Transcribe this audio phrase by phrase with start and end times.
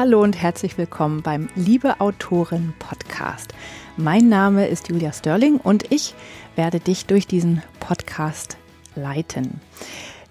[0.00, 3.52] Hallo und herzlich willkommen beim Liebe Autorin Podcast.
[3.98, 6.14] Mein Name ist Julia Sterling und ich
[6.56, 8.56] werde dich durch diesen Podcast
[8.94, 9.60] leiten.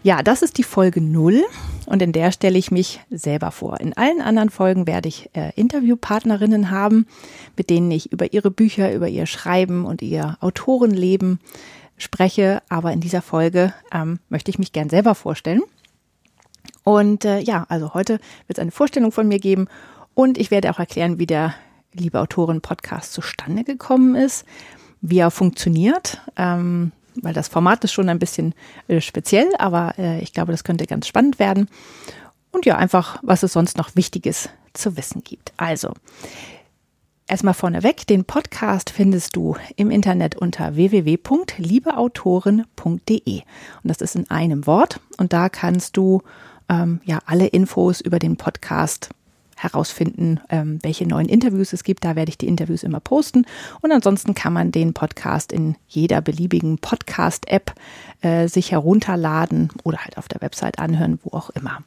[0.01, 1.43] Ja, das ist die Folge 0
[1.85, 3.79] und in der stelle ich mich selber vor.
[3.79, 7.05] In allen anderen Folgen werde ich äh, Interviewpartnerinnen haben,
[7.55, 11.39] mit denen ich über ihre Bücher, über ihr Schreiben und ihr Autorenleben
[11.95, 12.63] spreche.
[12.69, 15.61] Aber in dieser Folge ähm, möchte ich mich gern selber vorstellen.
[16.89, 18.13] Und äh, ja, also heute
[18.47, 19.67] wird es eine Vorstellung von mir geben
[20.15, 21.53] und ich werde auch erklären, wie der
[21.93, 24.43] Liebe Autorin Podcast zustande gekommen ist,
[24.99, 26.19] wie er funktioniert.
[26.35, 28.55] Ähm, weil das Format ist schon ein bisschen
[28.87, 31.69] äh, speziell, aber äh, ich glaube, das könnte ganz spannend werden.
[32.51, 35.53] Und ja, einfach, was es sonst noch Wichtiges zu wissen gibt.
[35.57, 35.93] Also,
[37.27, 43.35] erstmal vorneweg, den Podcast findest du im Internet unter www.liebeautoren.de.
[43.35, 43.43] Und
[43.83, 44.99] das ist in einem Wort.
[45.17, 46.23] Und da kannst du
[46.69, 49.09] ähm, ja alle Infos über den Podcast
[49.59, 52.05] herausfinden, ähm, welche neuen Interviews es gibt.
[52.05, 53.45] Da werde ich die Interviews immer posten.
[53.81, 57.73] Und ansonsten kann man den Podcast in jeder beliebigen Podcast-App
[58.21, 61.79] äh, sich herunterladen oder halt auf der Website anhören, wo auch immer.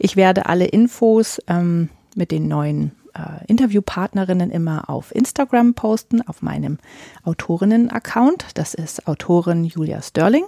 [0.00, 6.42] Ich werde alle Infos ähm, mit den neuen äh, Interviewpartnerinnen immer auf Instagram posten, auf
[6.42, 6.78] meinem
[7.22, 8.46] Autorinnen-Account.
[8.54, 10.44] Das ist Autorin Julia Sterling.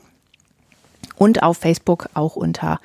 [1.16, 2.80] Und auf Facebook auch unter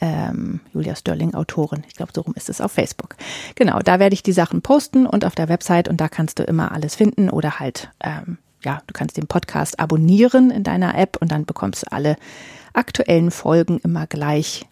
[0.00, 1.84] ähm, Julia Sterling, Autorin.
[1.88, 3.16] Ich glaube, so rum ist es auf Facebook.
[3.54, 6.42] Genau, da werde ich die Sachen posten und auf der Website und da kannst du
[6.42, 11.16] immer alles finden oder halt, ähm, ja, du kannst den Podcast abonnieren in deiner App
[11.20, 12.16] und dann bekommst du alle
[12.72, 14.66] aktuellen Folgen immer gleich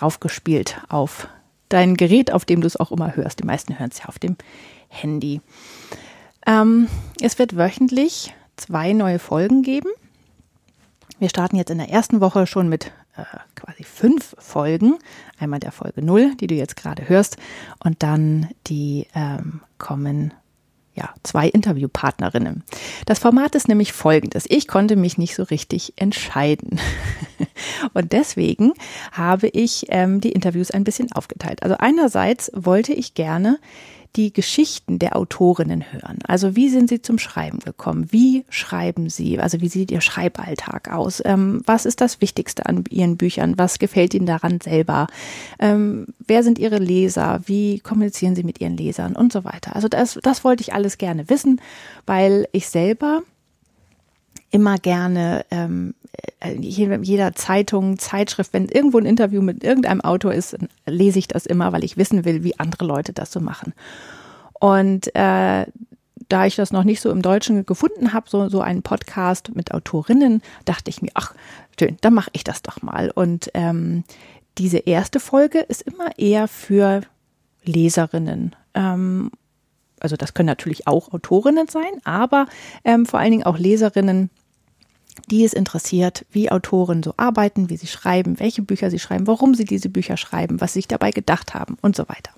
[0.00, 1.28] raufgespielt auf
[1.68, 3.40] dein Gerät, auf dem du es auch immer hörst.
[3.40, 4.36] Die meisten hören es ja auf dem
[4.88, 5.40] Handy.
[6.46, 6.88] Ähm,
[7.20, 9.88] es wird wöchentlich zwei neue Folgen geben.
[11.22, 13.22] Wir starten jetzt in der ersten Woche schon mit äh,
[13.54, 14.98] quasi fünf Folgen.
[15.38, 17.36] Einmal der Folge 0, die du jetzt gerade hörst,
[17.78, 20.34] und dann die ähm, kommen
[20.94, 22.64] ja, zwei Interviewpartnerinnen.
[23.06, 24.46] Das Format ist nämlich folgendes.
[24.48, 26.80] Ich konnte mich nicht so richtig entscheiden.
[27.94, 28.72] Und deswegen
[29.12, 31.62] habe ich ähm, die Interviews ein bisschen aufgeteilt.
[31.62, 33.58] Also einerseits wollte ich gerne
[34.16, 36.18] die Geschichten der Autorinnen hören.
[36.26, 38.08] Also wie sind sie zum Schreiben gekommen?
[38.10, 39.38] Wie schreiben sie?
[39.38, 41.22] Also wie sieht ihr Schreiballtag aus?
[41.24, 43.56] Ähm, was ist das Wichtigste an ihren Büchern?
[43.56, 45.06] Was gefällt ihnen daran selber?
[45.58, 47.40] Ähm, wer sind ihre Leser?
[47.46, 49.74] Wie kommunizieren sie mit ihren Lesern und so weiter?
[49.74, 51.60] Also das, das wollte ich alles gerne wissen,
[52.04, 53.22] weil ich selber
[54.50, 56.01] immer gerne ähm, äh,
[56.60, 60.56] jeder Zeitung, Zeitschrift, wenn irgendwo ein Interview mit irgendeinem Autor ist,
[60.86, 63.72] lese ich das immer, weil ich wissen will, wie andere Leute das so machen.
[64.60, 65.66] Und äh,
[66.28, 69.72] da ich das noch nicht so im Deutschen gefunden habe, so, so einen Podcast mit
[69.72, 71.34] Autorinnen, dachte ich mir, ach,
[71.78, 73.10] schön, dann mache ich das doch mal.
[73.10, 74.04] Und ähm,
[74.58, 77.02] diese erste Folge ist immer eher für
[77.64, 78.56] Leserinnen.
[78.74, 79.30] Ähm,
[80.00, 82.46] also das können natürlich auch Autorinnen sein, aber
[82.84, 84.30] ähm, vor allen Dingen auch Leserinnen,
[85.30, 89.54] die es interessiert, wie Autoren so arbeiten, wie sie schreiben, welche Bücher sie schreiben, warum
[89.54, 92.32] sie diese Bücher schreiben, was sie sich dabei gedacht haben und so weiter.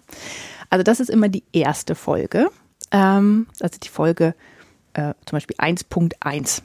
[0.70, 2.50] Also das ist immer die erste Folge.
[2.90, 4.34] Ähm, also die Folge
[4.94, 6.62] äh, zum Beispiel 1.1.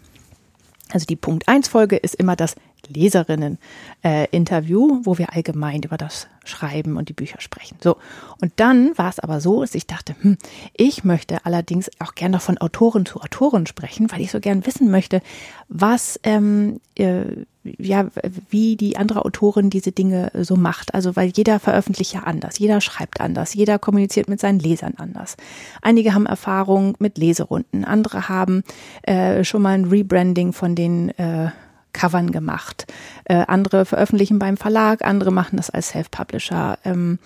[0.92, 2.56] Also die Punkt 1 Folge ist immer das
[2.88, 7.78] Leserinnen-Interview, äh, wo wir allgemein über das Schreiben und die Bücher sprechen.
[7.82, 7.98] So.
[8.42, 10.38] Und dann war es aber so, dass ich dachte, hm,
[10.76, 14.90] ich möchte allerdings auch gerne von Autoren zu Autoren sprechen, weil ich so gern wissen
[14.90, 15.22] möchte,
[15.68, 17.26] was, ähm, äh,
[17.64, 18.08] ja,
[18.50, 20.96] wie die andere Autorin diese Dinge so macht.
[20.96, 25.38] Also, weil jeder veröffentlicht ja anders, jeder schreibt anders, jeder kommuniziert mit seinen Lesern anders.
[25.82, 28.64] Einige haben Erfahrung mit Leserunden, andere haben
[29.04, 31.52] äh, schon mal ein Rebranding von den äh,
[31.94, 32.86] Covern gemacht.
[33.26, 36.78] Äh, andere veröffentlichen beim Verlag, andere machen das als Self-Publisher.
[36.86, 37.20] Ähm,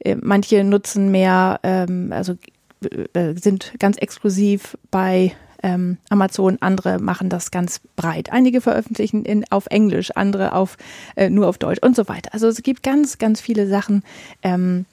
[0.00, 2.34] äh, manche nutzen mehr, ähm, also
[3.12, 8.32] äh, sind ganz exklusiv bei ähm, Amazon, andere machen das ganz breit.
[8.32, 10.76] Einige veröffentlichen in, auf Englisch, andere auf
[11.16, 12.34] äh, nur auf Deutsch und so weiter.
[12.34, 14.02] Also es gibt ganz, ganz viele Sachen,
[14.42, 14.86] ähm,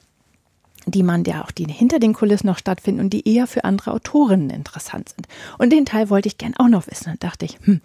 [0.86, 3.92] die man ja auch die hinter den Kulissen noch stattfinden und die eher für andere
[3.92, 5.28] Autorinnen interessant sind.
[5.58, 7.10] Und den Teil wollte ich gern auch noch wissen.
[7.10, 7.80] Und dachte ich, hm,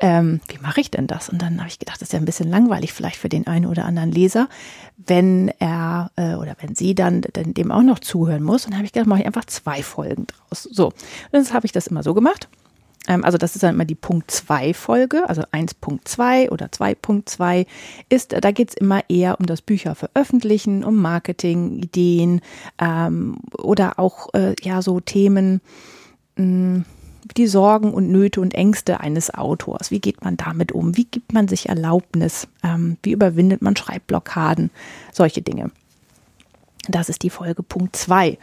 [0.00, 1.28] ähm, wie mache ich denn das?
[1.28, 3.66] Und dann habe ich gedacht, das ist ja ein bisschen langweilig vielleicht für den einen
[3.66, 4.48] oder anderen Leser,
[4.96, 8.64] wenn er äh, oder wenn sie dann, dann dem auch noch zuhören muss.
[8.64, 10.64] Und dann habe ich gedacht, mache ich einfach zwei Folgen draus.
[10.64, 10.94] So, und
[11.32, 12.48] dann habe ich das immer so gemacht.
[13.08, 17.66] Ähm, also das ist dann immer die Punkt 2 Folge, also 1.2 oder 2.2
[18.08, 22.40] ist, da geht es immer eher um das Bücher veröffentlichen, um Marketing, Ideen
[22.78, 25.60] ähm, oder auch äh, ja so Themen,
[26.36, 26.84] mh, hm,
[27.38, 29.90] die Sorgen und Nöte und Ängste eines Autors.
[29.90, 30.96] Wie geht man damit um?
[30.96, 32.46] Wie gibt man sich Erlaubnis?
[32.62, 34.70] Ähm, wie überwindet man Schreibblockaden?
[35.10, 35.70] Solche Dinge.
[36.92, 38.38] Das ist die Folge Punkt 2.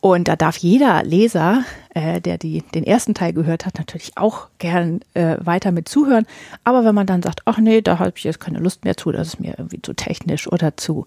[0.00, 4.48] Und da darf jeder Leser, äh, der die, den ersten Teil gehört hat, natürlich auch
[4.58, 6.26] gern äh, weiter mit zuhören.
[6.62, 9.12] Aber wenn man dann sagt, ach nee, da habe ich jetzt keine Lust mehr zu,
[9.12, 11.06] das ist mir irgendwie zu technisch oder zu,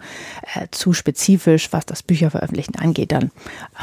[0.55, 3.29] äh, zu spezifisch, was das Bücherveröffentlichen angeht, dann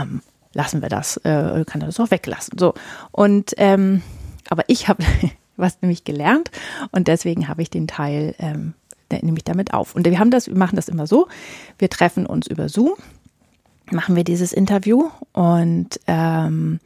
[0.00, 0.20] ähm,
[0.52, 2.58] lassen wir das, äh, kann das auch weglassen.
[2.58, 2.74] So.
[3.12, 4.02] Und ähm,
[4.48, 5.04] aber ich habe
[5.56, 6.50] was nämlich gelernt
[6.90, 8.74] und deswegen habe ich den Teil ähm,
[9.22, 9.94] nehme ich damit auf.
[9.94, 11.28] Und wir haben das, wir machen das immer so.
[11.78, 12.92] Wir treffen uns über Zoom,
[13.90, 16.80] machen wir dieses Interview und ähm,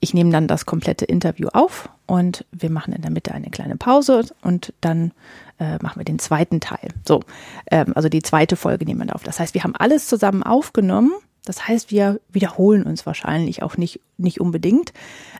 [0.00, 3.76] ich nehme dann das komplette Interview auf und wir machen in der Mitte eine kleine
[3.76, 5.12] Pause und dann
[5.58, 6.88] äh, machen wir den zweiten Teil.
[7.06, 7.20] So,
[7.70, 9.22] ähm, also die zweite Folge nehmen wir auf.
[9.22, 11.12] Das heißt, wir haben alles zusammen aufgenommen
[11.44, 14.92] das heißt, wir wiederholen uns wahrscheinlich auch nicht, nicht unbedingt,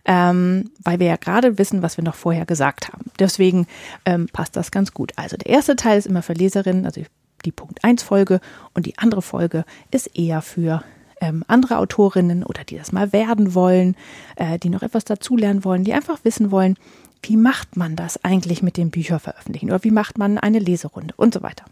[0.04, 3.10] ähm, weil wir ja gerade wissen, was wir noch vorher gesagt haben.
[3.18, 3.66] Deswegen
[4.04, 5.12] ähm, passt das ganz gut.
[5.16, 7.02] Also der erste Teil ist immer für Leserinnen, also
[7.44, 8.40] die Punkt 1 Folge
[8.74, 10.82] und die andere Folge ist eher für
[11.20, 13.96] ähm, andere Autorinnen oder die das mal werden wollen,
[14.36, 16.76] äh, die noch etwas dazulernen wollen, die einfach wissen wollen,
[17.22, 21.14] wie macht man das eigentlich mit dem Bücher veröffentlichen oder wie macht man eine Leserunde
[21.16, 21.64] und so weiter.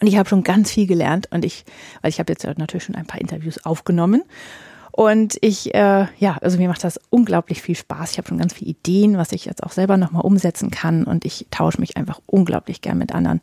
[0.00, 1.64] Und ich habe schon ganz viel gelernt und ich,
[2.02, 4.22] weil ich habe jetzt natürlich schon ein paar Interviews aufgenommen.
[4.92, 8.12] Und ich, äh, ja, also mir macht das unglaublich viel Spaß.
[8.12, 11.04] Ich habe schon ganz viele Ideen, was ich jetzt auch selber nochmal umsetzen kann.
[11.04, 13.40] Und ich tausche mich einfach unglaublich gern mit anderen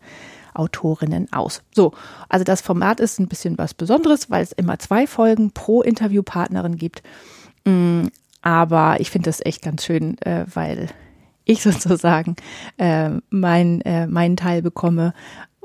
[0.53, 1.61] Autorinnen aus.
[1.73, 1.93] So,
[2.29, 6.77] also das Format ist ein bisschen was Besonderes, weil es immer zwei Folgen pro Interviewpartnerin
[6.77, 7.03] gibt.
[7.65, 8.07] Mm,
[8.41, 10.89] aber ich finde das echt ganz schön, äh, weil
[11.45, 12.35] ich sozusagen
[12.77, 15.13] äh, mein, äh, meinen Teil bekomme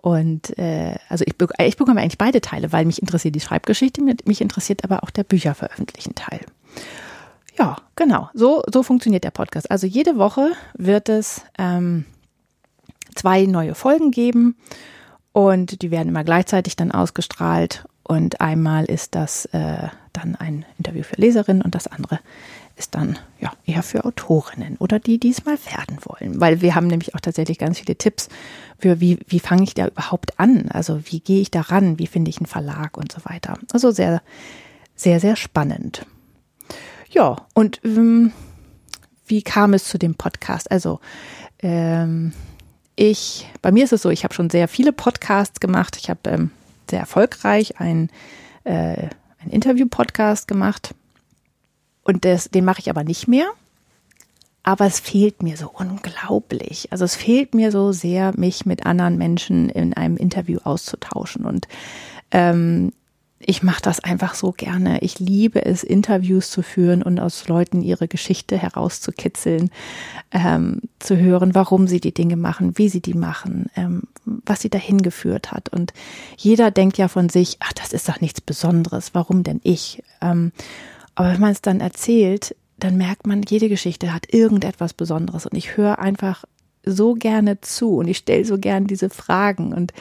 [0.02, 4.40] und äh, also ich, ich bekomme eigentlich beide Teile, weil mich interessiert die Schreibgeschichte, mich
[4.40, 6.40] interessiert aber auch der Bücherveröffentlichen Teil.
[7.58, 8.30] Ja, genau.
[8.32, 9.70] So, so funktioniert der Podcast.
[9.70, 12.06] Also jede Woche wird es ähm,
[13.14, 14.56] zwei neue Folgen geben
[15.32, 17.84] und die werden immer gleichzeitig dann ausgestrahlt.
[18.02, 22.20] Und einmal ist das äh, dann ein Interview für Leserinnen und das andere
[22.80, 26.40] ist dann ja eher für Autorinnen oder die, die es mal werden wollen.
[26.40, 28.28] Weil wir haben nämlich auch tatsächlich ganz viele Tipps
[28.78, 30.70] für, wie, wie fange ich da überhaupt an?
[30.70, 31.98] Also wie gehe ich daran?
[31.98, 33.58] Wie finde ich einen Verlag und so weiter?
[33.72, 34.22] Also sehr,
[34.96, 36.06] sehr, sehr spannend.
[37.10, 38.32] Ja, und ähm,
[39.26, 40.70] wie kam es zu dem Podcast?
[40.70, 41.00] Also
[41.58, 42.32] ähm,
[42.96, 45.98] ich, bei mir ist es so, ich habe schon sehr viele Podcasts gemacht.
[46.00, 46.50] Ich habe ähm,
[46.88, 48.08] sehr erfolgreich ein,
[48.64, 50.94] äh, ein Interview-Podcast gemacht
[52.04, 53.46] und das, den mache ich aber nicht mehr.
[54.62, 56.92] Aber es fehlt mir so unglaublich.
[56.92, 61.46] Also es fehlt mir so sehr, mich mit anderen Menschen in einem Interview auszutauschen.
[61.46, 61.66] Und
[62.30, 62.92] ähm,
[63.42, 65.00] ich mache das einfach so gerne.
[65.00, 69.70] Ich liebe es, Interviews zu führen und aus Leuten ihre Geschichte herauszukitzeln,
[70.30, 74.68] ähm, zu hören, warum sie die Dinge machen, wie sie die machen, ähm, was sie
[74.68, 75.70] dahin geführt hat.
[75.70, 75.94] Und
[76.36, 80.02] jeder denkt ja von sich, ach, das ist doch nichts Besonderes, warum denn ich?
[80.20, 80.52] Ähm,
[81.14, 85.56] aber wenn man es dann erzählt, dann merkt man, jede Geschichte hat irgendetwas Besonderes und
[85.56, 86.44] ich höre einfach
[86.84, 89.92] so gerne zu und ich stelle so gerne diese Fragen und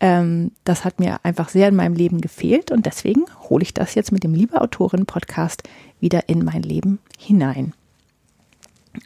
[0.00, 3.94] ähm, das hat mir einfach sehr in meinem Leben gefehlt und deswegen hole ich das
[3.94, 5.62] jetzt mit dem Liebe Autorin Podcast
[6.00, 7.72] wieder in mein Leben hinein.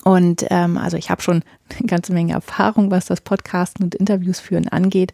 [0.04, 1.42] Und ähm, also ich habe schon
[1.76, 5.12] eine ganze Menge Erfahrung, was das Podcasten und Interviews führen angeht.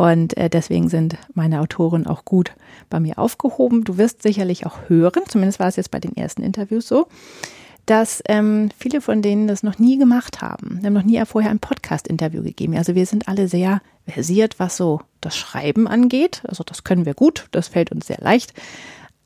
[0.00, 2.54] Und äh, deswegen sind meine Autoren auch gut
[2.88, 3.84] bei mir aufgehoben.
[3.84, 7.08] Du wirst sicherlich auch hören, zumindest war es jetzt bei den ersten Interviews so,
[7.84, 10.78] dass ähm, viele von denen das noch nie gemacht haben.
[10.80, 12.78] Wir haben noch nie vorher ein Podcast-Interview gegeben.
[12.78, 16.40] Also wir sind alle sehr versiert, was so das Schreiben angeht.
[16.48, 18.54] Also das können wir gut, das fällt uns sehr leicht.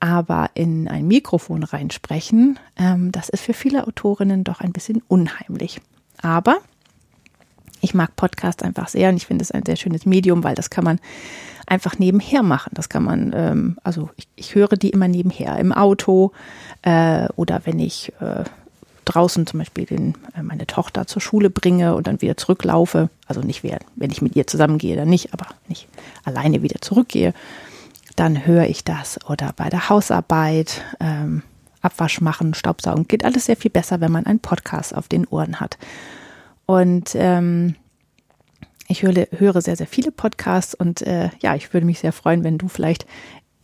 [0.01, 5.81] Aber in ein Mikrofon reinsprechen, ähm, das ist für viele Autorinnen doch ein bisschen unheimlich.
[6.21, 6.57] Aber
[7.85, 10.71] ich mag Podcasts einfach sehr und ich finde es ein sehr schönes Medium, weil das
[10.71, 10.99] kann man
[11.67, 12.73] einfach nebenher machen.
[12.75, 16.33] Das kann man, ähm, also ich, ich höre die immer nebenher im Auto
[16.83, 18.45] äh, oder wenn ich äh,
[19.05, 23.11] draußen zum Beispiel den, äh, meine Tochter zur Schule bringe und dann wieder zurücklaufe.
[23.27, 25.87] Also nicht, wenn ich mit ihr zusammengehe, dann nicht, aber wenn ich
[26.25, 27.35] alleine wieder zurückgehe,
[28.17, 29.19] dann höre ich das.
[29.29, 31.43] Oder bei der Hausarbeit, ähm,
[31.83, 35.61] Abwasch machen, Staubsaugen, geht alles sehr viel besser, wenn man einen Podcast auf den Ohren
[35.61, 35.77] hat.
[36.67, 37.77] Und ähm,
[38.89, 42.45] ich höre, höre sehr, sehr viele Podcasts und äh, ja, ich würde mich sehr freuen,
[42.45, 43.07] wenn du vielleicht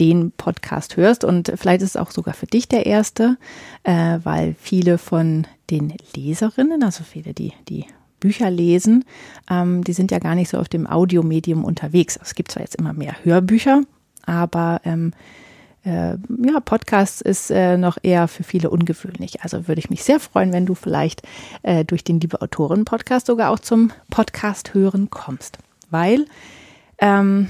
[0.01, 3.37] den Podcast hörst und vielleicht ist es auch sogar für dich der erste,
[3.83, 7.85] äh, weil viele von den Leserinnen, also viele, die die
[8.19, 9.05] Bücher lesen,
[9.51, 12.19] ähm, die sind ja gar nicht so auf dem Audiomedium unterwegs.
[12.23, 13.83] Es gibt zwar jetzt immer mehr Hörbücher,
[14.25, 15.13] aber ähm,
[15.85, 19.43] äh, ja, Podcast ist äh, noch eher für viele ungewöhnlich.
[19.43, 21.23] Also würde ich mich sehr freuen, wenn du vielleicht
[21.63, 25.59] äh, durch den Liebe Autoren Podcast sogar auch zum Podcast hören kommst.
[25.91, 26.27] Weil
[26.99, 27.49] ähm,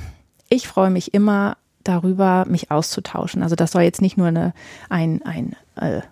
[0.49, 3.43] ich freue mich immer, darüber, mich auszutauschen.
[3.43, 4.53] Also das soll jetzt nicht nur eine
[4.89, 6.03] ein, ein äh,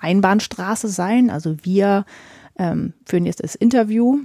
[0.00, 1.30] Einbahnstraße sein.
[1.30, 2.04] Also wir
[2.58, 4.20] ähm, führen jetzt das Interview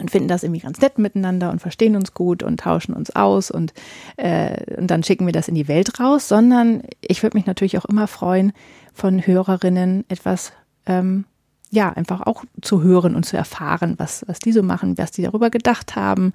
[0.00, 3.50] und finden das irgendwie ganz nett miteinander und verstehen uns gut und tauschen uns aus
[3.50, 3.72] und,
[4.16, 7.78] äh, und dann schicken wir das in die Welt raus, sondern ich würde mich natürlich
[7.78, 8.52] auch immer freuen,
[8.92, 10.52] von Hörerinnen etwas
[10.86, 11.24] ähm,
[11.70, 15.22] ja, einfach auch zu hören und zu erfahren, was, was die so machen, was die
[15.22, 16.32] darüber gedacht haben,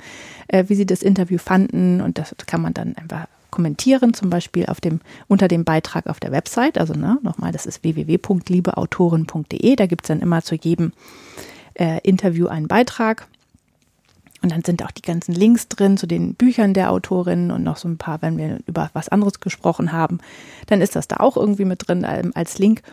[0.47, 2.01] äh, wie sie das Interview fanden.
[2.01, 6.19] Und das kann man dann einfach kommentieren, zum Beispiel auf dem, unter dem Beitrag auf
[6.19, 6.77] der Website.
[6.77, 9.75] Also ne, nochmal, das ist www.liebeautoren.de.
[9.75, 10.91] Da gibt's dann immer zu jedem
[11.73, 13.27] äh, Interview einen Beitrag.
[14.41, 17.77] Und dann sind auch die ganzen Links drin zu den Büchern der Autorin und noch
[17.77, 20.19] so ein paar, wenn wir über was anderes gesprochen haben,
[20.67, 22.83] dann ist das da auch irgendwie mit drin ähm, als Link.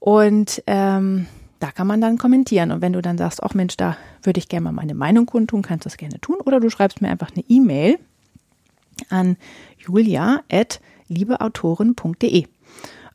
[0.00, 1.26] Und ähm,
[1.60, 2.72] da kann man dann kommentieren.
[2.72, 5.62] Und wenn du dann sagst, ach Mensch, da würde ich gerne mal meine Meinung kundtun,
[5.62, 6.36] kannst du das gerne tun.
[6.44, 7.98] Oder du schreibst mir einfach eine E-Mail
[9.08, 9.36] an
[9.78, 12.46] julia.liebeautoren.de.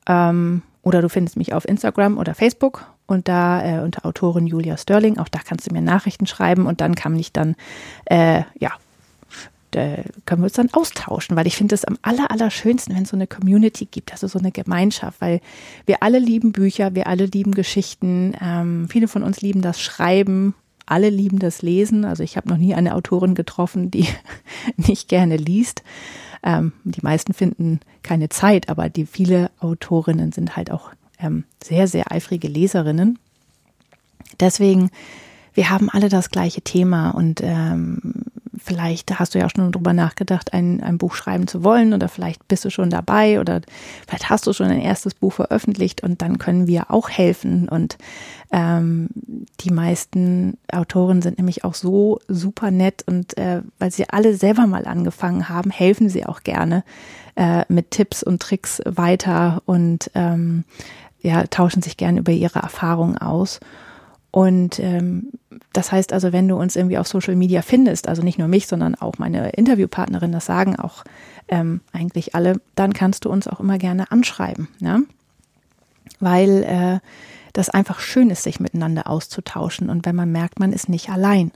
[0.08, 4.78] Ähm, oder du findest mich auf Instagram oder Facebook und da äh, unter Autorin Julia
[4.78, 5.18] Sterling.
[5.18, 7.56] Auch da kannst du mir Nachrichten schreiben und dann kann ich dann,
[8.06, 8.72] äh, ja,
[9.72, 13.10] können wir uns dann austauschen, weil ich finde es am aller, aller schönsten, wenn es
[13.10, 15.40] so eine Community gibt, also so eine Gemeinschaft, weil
[15.86, 20.56] wir alle lieben Bücher, wir alle lieben Geschichten, ähm, viele von uns lieben das Schreiben,
[20.86, 22.04] alle lieben das Lesen.
[22.04, 24.08] Also ich habe noch nie eine Autorin getroffen, die
[24.76, 25.84] nicht gerne liest.
[26.44, 30.92] Ähm, die meisten finden keine Zeit, aber die viele Autorinnen sind halt auch
[31.22, 33.20] ähm, sehr, sehr eifrige Leserinnen.
[34.40, 34.90] Deswegen,
[35.54, 38.26] wir haben alle das gleiche Thema und ähm,
[38.64, 42.08] vielleicht hast du ja auch schon drüber nachgedacht, ein, ein Buch schreiben zu wollen oder
[42.10, 43.62] vielleicht bist du schon dabei oder
[44.08, 47.68] vielleicht hast du schon ein erstes Buch veröffentlicht und dann können wir auch helfen.
[47.68, 47.98] Und
[48.52, 49.10] ähm,
[49.62, 54.68] die meisten Autoren sind nämlich auch so super nett und äh, weil sie alle selber
[54.68, 56.84] mal angefangen haben, helfen sie auch gerne
[57.36, 60.66] äh, mit Tipps und Tricks weiter und ähm,
[61.22, 63.60] ja, tauschen sich gerne über ihre Erfahrungen aus.
[64.32, 65.32] Und ähm,
[65.74, 68.66] das heißt also, wenn du uns irgendwie auf Social Media findest, also nicht nur mich,
[68.68, 71.04] sondern auch meine Interviewpartnerin, das sagen auch
[71.50, 75.02] ähm, eigentlich alle, dann kannst du uns auch immer gerne anschreiben, ja?
[76.20, 77.00] weil äh,
[77.54, 81.52] das einfach schön ist, sich miteinander auszutauschen und wenn man merkt, man ist nicht allein.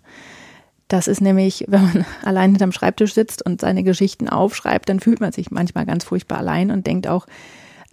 [0.89, 5.21] Das ist nämlich, wenn man allein hinterm Schreibtisch sitzt und seine Geschichten aufschreibt, dann fühlt
[5.21, 7.25] man sich manchmal ganz furchtbar allein und denkt auch,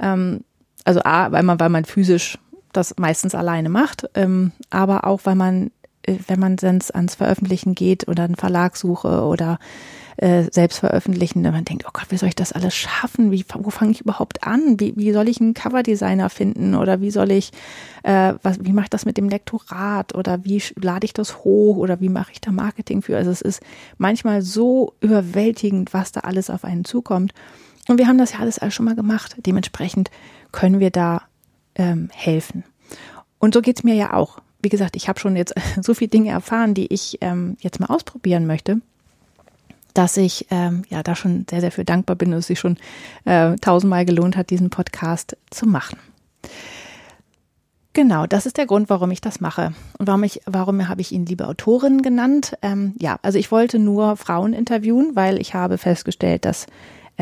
[0.00, 0.42] ähm,
[0.84, 2.38] also A, weil man, weil man physisch
[2.72, 5.70] das meistens alleine macht, ähm, aber auch, weil man,
[6.02, 9.58] äh, wenn man ans, ans Veröffentlichen geht oder einen Verlag suche oder
[10.16, 13.30] äh, selbst veröffentlichen, dann man denkt, oh Gott, wie soll ich das alles schaffen?
[13.30, 14.78] Wie, wo fange ich überhaupt an?
[14.78, 16.74] Wie, wie soll ich einen Coverdesigner finden?
[16.74, 17.50] Oder wie soll ich,
[18.02, 20.14] äh, was, wie mache ich das mit dem Lektorat?
[20.14, 21.76] Oder wie lade ich das hoch?
[21.76, 23.16] Oder wie mache ich da Marketing für?
[23.16, 23.62] Also es ist
[23.98, 27.32] manchmal so überwältigend, was da alles auf einen zukommt.
[27.88, 29.36] Und wir haben das ja alles, schon mal gemacht.
[29.38, 30.10] Dementsprechend
[30.52, 31.22] können wir da
[31.74, 32.64] ähm, helfen.
[33.38, 34.38] Und so geht's mir ja auch.
[34.62, 37.86] Wie gesagt, ich habe schon jetzt so viele Dinge erfahren, die ich ähm, jetzt mal
[37.86, 38.80] ausprobieren möchte,
[39.94, 42.76] dass ich ähm, ja da schon sehr, sehr für dankbar bin, dass es sich schon
[43.24, 45.98] äh, tausendmal gelohnt hat, diesen Podcast zu machen.
[47.94, 49.74] Genau, das ist der Grund, warum ich das mache.
[49.98, 52.56] Und warum ich, warum habe ich ihn liebe Autorin genannt?
[52.62, 56.66] Ähm, ja, also ich wollte nur Frauen interviewen, weil ich habe festgestellt, dass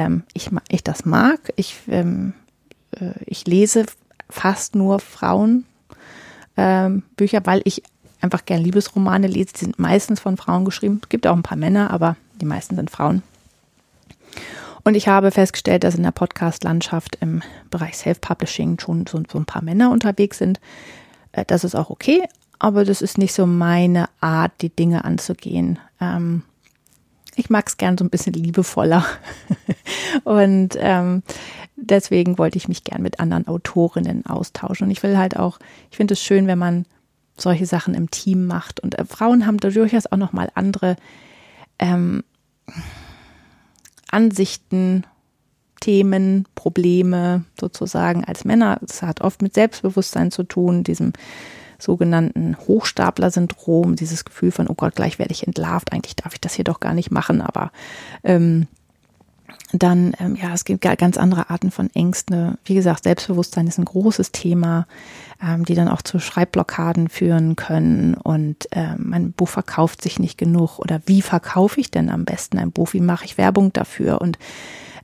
[0.00, 1.52] ähm, ich, ich das mag.
[1.56, 2.32] Ich, ähm,
[2.92, 3.86] äh, ich lese
[4.28, 5.64] fast nur Frauenbücher,
[6.56, 7.02] ähm,
[7.44, 7.82] weil ich
[8.20, 9.52] einfach gern Liebesromane lese.
[9.54, 11.00] Die sind meistens von Frauen geschrieben.
[11.02, 13.22] Es gibt auch ein paar Männer, aber die meisten sind Frauen.
[14.82, 19.44] Und ich habe festgestellt, dass in der Podcast-Landschaft im Bereich Self-Publishing schon so, so, ein
[19.44, 20.60] paar Männer unterwegs sind.
[21.32, 22.24] Äh, das ist auch okay,
[22.58, 25.78] aber das ist nicht so meine Art, die Dinge anzugehen.
[26.00, 26.42] Ähm,
[27.36, 29.04] ich mag es gern so ein bisschen liebevoller.
[30.24, 31.22] und ähm,
[31.76, 34.86] deswegen wollte ich mich gern mit anderen Autorinnen austauschen.
[34.86, 35.58] Und ich will halt auch,
[35.90, 36.86] ich finde es schön, wenn man
[37.36, 38.80] solche Sachen im Team macht.
[38.80, 40.96] Und äh, Frauen haben da durchaus auch nochmal andere
[41.78, 42.22] ähm,
[44.10, 45.04] Ansichten,
[45.80, 48.78] Themen, Probleme sozusagen als Männer.
[48.86, 51.14] Es hat oft mit Selbstbewusstsein zu tun, diesem
[51.80, 56.54] sogenannten Hochstapler-Syndrom, dieses Gefühl von, oh Gott, gleich werde ich entlarvt, eigentlich darf ich das
[56.54, 57.72] hier doch gar nicht machen, aber
[58.22, 58.66] ähm,
[59.72, 62.58] dann, ähm, ja, es gibt ganz andere Arten von Ängsten.
[62.64, 64.86] Wie gesagt, Selbstbewusstsein ist ein großes Thema,
[65.42, 68.14] ähm, die dann auch zu Schreibblockaden führen können.
[68.14, 70.78] Und ähm, mein Buch verkauft sich nicht genug.
[70.78, 72.92] Oder wie verkaufe ich denn am besten ein Buch?
[72.92, 74.20] Wie mache ich Werbung dafür?
[74.20, 74.38] Und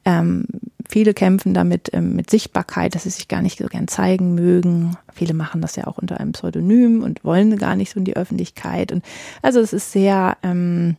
[0.05, 0.47] ähm,
[0.89, 4.97] viele kämpfen damit ähm, mit Sichtbarkeit, dass sie sich gar nicht so gern zeigen mögen.
[5.13, 8.17] Viele machen das ja auch unter einem Pseudonym und wollen gar nicht so in die
[8.17, 8.93] Öffentlichkeit.
[8.93, 9.05] Und
[9.43, 10.97] also es ist sehr ähm,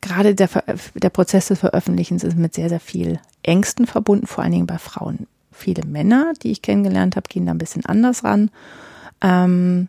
[0.00, 0.48] gerade der,
[0.94, 4.78] der Prozess des Veröffentlichens ist mit sehr, sehr viel Ängsten verbunden, vor allen Dingen bei
[4.78, 5.26] Frauen.
[5.52, 8.50] Viele Männer, die ich kennengelernt habe, gehen da ein bisschen anders ran.
[9.20, 9.88] Ähm,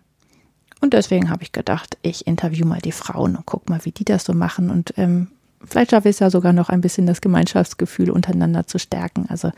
[0.80, 4.06] und deswegen habe ich gedacht, ich interview mal die Frauen und guck mal, wie die
[4.06, 4.70] das so machen.
[4.70, 5.28] Und ähm,
[5.64, 9.26] vielleicht schaffe ich es ja sogar noch ein bisschen das Gemeinschaftsgefühl untereinander zu stärken.
[9.30, 9.52] Also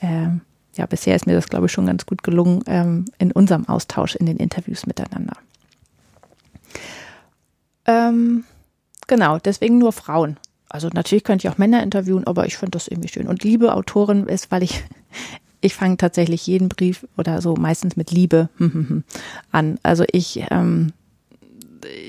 [0.00, 0.40] ähm,
[0.74, 4.16] ja, bisher ist mir das, glaube ich, schon ganz gut gelungen ähm, in unserem Austausch
[4.16, 5.36] in den Interviews miteinander.
[7.86, 8.44] Ähm,
[9.06, 10.36] genau, deswegen nur Frauen.
[10.68, 13.28] Also natürlich könnte ich auch Männer interviewen, aber ich finde das irgendwie schön.
[13.28, 14.82] Und liebe Autorin ist, weil ich,
[15.60, 18.48] ich fange tatsächlich jeden Brief oder so meistens mit Liebe
[19.52, 19.78] an.
[19.82, 20.92] Also ich, ähm,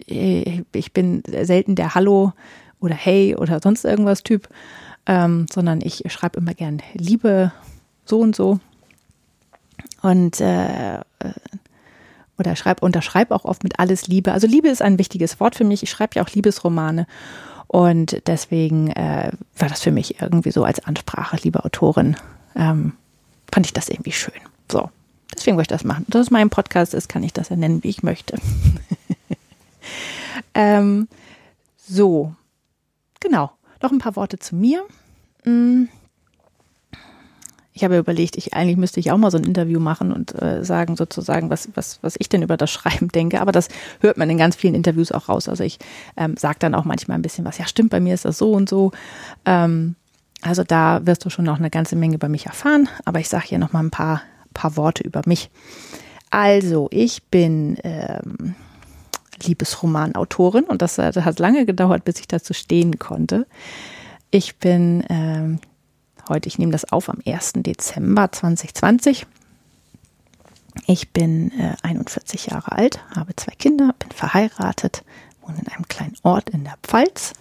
[0.07, 2.33] ich bin selten der Hallo
[2.79, 4.47] oder Hey oder sonst irgendwas Typ,
[5.05, 7.51] ähm, sondern ich schreibe immer gern Liebe
[8.05, 8.59] so und so.
[10.01, 10.99] Und äh,
[12.37, 14.33] oder schreib, unterschreib auch oft mit alles Liebe.
[14.33, 15.83] Also Liebe ist ein wichtiges Wort für mich.
[15.83, 17.07] Ich schreibe ja auch Liebesromane.
[17.67, 22.15] Und deswegen äh, war das für mich irgendwie so als Ansprache, liebe Autorin,
[22.55, 22.93] ähm,
[23.51, 24.33] fand ich das irgendwie schön.
[24.71, 24.89] So,
[25.33, 26.05] deswegen wollte ich das machen.
[26.07, 28.37] Dass es mein Podcast ist, kann ich das ja nennen, wie ich möchte.
[30.53, 31.07] ähm,
[31.77, 32.35] so,
[33.25, 33.51] genau.
[33.81, 34.83] Noch ein paar Worte zu mir.
[35.43, 35.89] Hm
[37.75, 40.63] ich habe überlegt, ich eigentlich müsste ich auch mal so ein Interview machen und äh,
[40.63, 43.41] sagen sozusagen, was, was, was ich denn über das Schreiben denke.
[43.41, 43.67] Aber das
[43.99, 45.49] hört man in ganz vielen Interviews auch raus.
[45.49, 45.77] Also ich
[46.15, 48.53] ähm, sage dann auch manchmal ein bisschen was, ja stimmt, bei mir ist das so
[48.53, 48.91] und so.
[49.45, 49.95] Ähm,
[50.41, 52.87] also da wirst du schon noch eine ganze Menge über mich erfahren.
[53.03, 54.21] Aber ich sage hier noch mal ein paar,
[54.53, 55.49] paar Worte über mich.
[56.29, 58.55] Also ich bin ähm,
[59.43, 63.47] Liebesromanautorin und das, hat lange gedauert, bis ich dazu stehen konnte.
[64.31, 65.59] Ich bin ähm,
[66.29, 67.53] heute, ich nehme das auf am 1.
[67.57, 69.25] Dezember 2020.
[70.87, 75.03] Ich bin äh, 41 Jahre alt, habe zwei Kinder, bin verheiratet,
[75.41, 77.33] wohne in einem kleinen Ort in der Pfalz.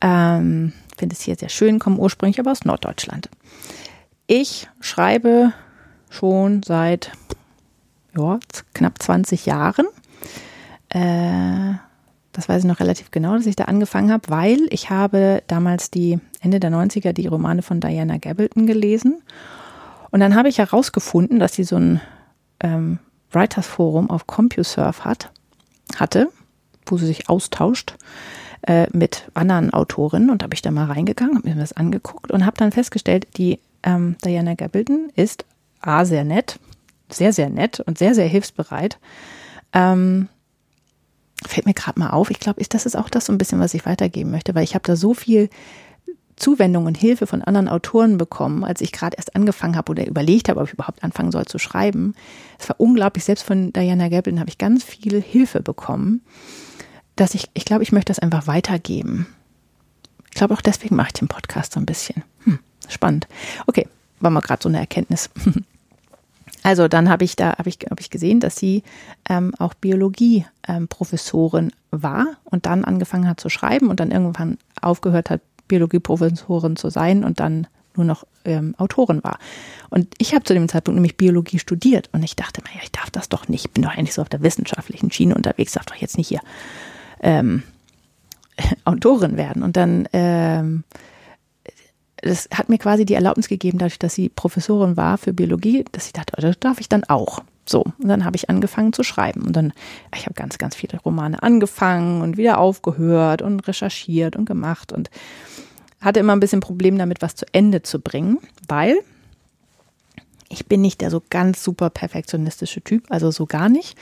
[0.00, 3.30] Ähm, Finde es hier sehr schön, komme ursprünglich aber aus Norddeutschland.
[4.26, 5.52] Ich schreibe
[6.10, 7.12] schon seit
[8.16, 8.38] ja,
[8.74, 9.86] knapp 20 Jahren.
[10.90, 11.74] Äh,
[12.32, 15.90] das weiß ich noch relativ genau, dass ich da angefangen habe, weil ich habe damals
[15.90, 19.22] die Ende der 90er die Romane von Diana Gabaldon gelesen.
[20.10, 22.00] Und dann habe ich herausgefunden, dass sie so ein
[22.60, 22.98] ähm,
[23.32, 25.30] Writers Forum auf CompuServe hat,
[25.96, 26.28] hatte,
[26.86, 27.94] wo sie sich austauscht
[28.62, 30.30] äh, mit anderen Autorinnen.
[30.30, 33.26] Und da habe ich da mal reingegangen, habe mir das angeguckt und habe dann festgestellt,
[33.36, 35.44] die ähm, Diana Gabaldon ist
[35.80, 36.58] A, sehr nett,
[37.08, 38.98] sehr, sehr nett und sehr, sehr hilfsbereit.
[39.72, 40.28] Ähm,
[41.46, 43.74] fällt mir gerade mal auf, ich glaube, das ist auch das so ein bisschen, was
[43.74, 45.48] ich weitergeben möchte, weil ich habe da so viel
[46.36, 50.48] Zuwendung und Hilfe von anderen Autoren bekommen, als ich gerade erst angefangen habe oder überlegt
[50.48, 52.14] habe, ob ich überhaupt anfangen soll zu schreiben.
[52.58, 56.22] Es war unglaublich, selbst von Diana Gabaldon habe ich ganz viel Hilfe bekommen,
[57.16, 59.26] dass ich, ich glaube, ich möchte das einfach weitergeben.
[60.30, 62.22] Ich glaube, auch deswegen mache ich den Podcast so ein bisschen.
[62.44, 63.28] Hm, spannend.
[63.66, 63.86] Okay,
[64.20, 65.28] war mal gerade so eine Erkenntnis.
[66.62, 68.82] Also dann habe ich da habe ich, hab ich gesehen, dass sie
[69.28, 75.30] ähm, auch Biologie-Professorin ähm, war und dann angefangen hat zu schreiben und dann irgendwann aufgehört
[75.30, 79.38] hat, Biologie-Professorin zu sein und dann nur noch ähm, Autorin war.
[79.88, 82.92] Und ich habe zu dem Zeitpunkt nämlich Biologie studiert und ich dachte mir, ja, ich
[82.92, 83.66] darf das doch nicht.
[83.66, 86.40] Ich bin doch eigentlich so auf der wissenschaftlichen Schiene unterwegs, darf doch jetzt nicht hier
[87.20, 87.62] ähm,
[88.84, 89.62] Autorin werden.
[89.62, 90.84] Und dann ähm,
[92.22, 96.06] das hat mir quasi die Erlaubnis gegeben, dadurch, dass sie Professorin war für Biologie, dass
[96.06, 97.42] ich dachte, oh, das darf ich dann auch.
[97.66, 99.42] So, und dann habe ich angefangen zu schreiben.
[99.42, 99.72] Und dann,
[100.14, 105.10] ich habe ganz, ganz viele Romane angefangen und wieder aufgehört und recherchiert und gemacht und
[106.00, 108.98] hatte immer ein bisschen Problem damit, was zu Ende zu bringen, weil
[110.48, 113.96] ich bin nicht der so ganz super perfektionistische Typ, also so gar nicht.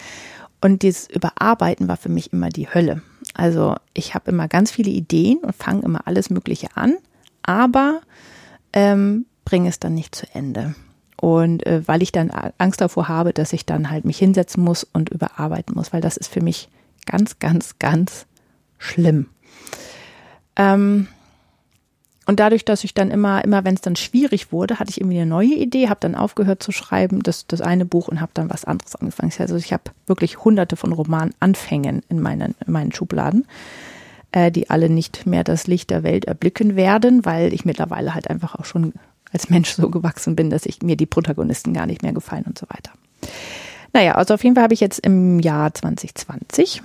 [0.60, 3.02] Und dieses Überarbeiten war für mich immer die Hölle.
[3.34, 6.96] Also ich habe immer ganz viele Ideen und fange immer alles Mögliche an
[7.48, 8.02] aber
[8.74, 10.74] ähm, bringe es dann nicht zu Ende.
[11.20, 14.84] Und äh, weil ich dann Angst davor habe, dass ich dann halt mich hinsetzen muss
[14.84, 16.68] und überarbeiten muss, weil das ist für mich
[17.06, 18.26] ganz, ganz, ganz
[18.76, 19.28] schlimm.
[20.56, 21.08] Ähm,
[22.26, 25.16] und dadurch, dass ich dann immer, immer wenn es dann schwierig wurde, hatte ich irgendwie
[25.16, 28.50] eine neue Idee, habe dann aufgehört zu schreiben, das, das eine Buch und habe dann
[28.50, 29.32] was anderes angefangen.
[29.38, 33.46] Also ich habe wirklich hunderte von Romananfängen in meinen, in meinen Schubladen
[34.32, 38.28] äh, die alle nicht mehr das Licht der Welt erblicken werden, weil ich mittlerweile halt
[38.30, 38.92] einfach auch schon
[39.32, 42.58] als Mensch so gewachsen bin, dass ich mir die Protagonisten gar nicht mehr gefallen und
[42.58, 42.92] so weiter.
[43.92, 46.82] Naja, also auf jeden Fall habe ich jetzt im Jahr 2020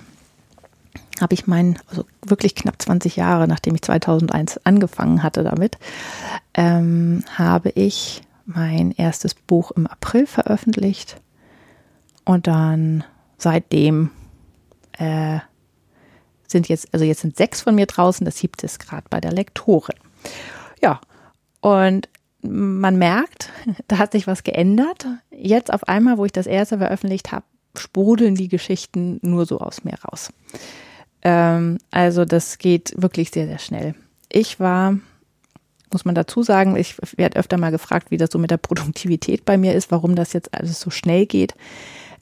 [1.21, 5.77] habe ich mein, also wirklich knapp 20 Jahre, nachdem ich 2001 angefangen hatte damit,
[6.53, 11.17] ähm, habe ich mein erstes Buch im April veröffentlicht
[12.25, 13.03] und dann
[13.37, 14.09] seitdem
[14.97, 15.39] äh,
[16.47, 19.31] sind jetzt, also jetzt sind sechs von mir draußen, das siebte ist gerade bei der
[19.31, 19.95] Lektorin.
[20.81, 21.01] Ja,
[21.61, 22.09] und
[22.41, 23.49] man merkt,
[23.87, 25.07] da hat sich was geändert.
[25.31, 29.83] Jetzt auf einmal, wo ich das erste veröffentlicht habe, sprudeln die Geschichten nur so aus
[29.83, 30.31] mir raus.
[31.23, 33.95] Ähm, also das geht wirklich sehr, sehr schnell.
[34.29, 34.97] Ich war,
[35.91, 39.45] muss man dazu sagen, ich werde öfter mal gefragt, wie das so mit der Produktivität
[39.45, 41.55] bei mir ist, warum das jetzt alles so schnell geht.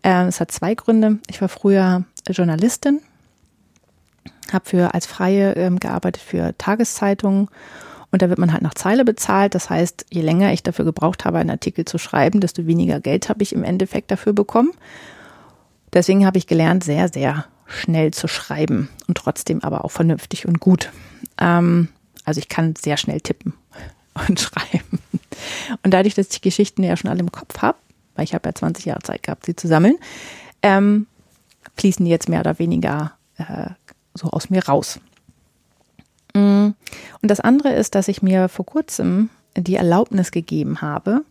[0.03, 1.19] Ähm, es hat zwei Gründe.
[1.29, 3.01] Ich war früher Journalistin,
[4.53, 7.49] habe für als Freie ähm, gearbeitet für Tageszeitungen
[8.11, 9.55] und da wird man halt nach Zeile bezahlt.
[9.55, 13.29] Das heißt, je länger ich dafür gebraucht habe, einen Artikel zu schreiben, desto weniger Geld
[13.29, 14.71] habe ich im Endeffekt dafür bekommen.
[15.93, 20.59] Deswegen habe ich gelernt, sehr, sehr schnell zu schreiben und trotzdem aber auch vernünftig und
[20.59, 20.91] gut.
[21.39, 21.87] Ähm,
[22.25, 23.53] also ich kann sehr schnell tippen
[24.27, 24.99] und schreiben.
[25.83, 27.77] Und dadurch, dass ich Geschichten ja schon alle im Kopf habe,
[28.15, 29.97] weil ich habe ja 20 Jahre Zeit gehabt, sie zu sammeln,
[30.61, 31.07] ähm,
[31.77, 33.69] fließen die jetzt mehr oder weniger äh,
[34.13, 34.99] so aus mir raus.
[36.33, 36.69] Mm.
[37.21, 41.23] Und das andere ist, dass ich mir vor kurzem die Erlaubnis gegeben habe,